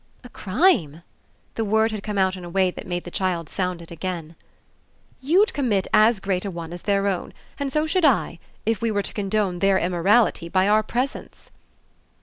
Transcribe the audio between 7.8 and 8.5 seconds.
should I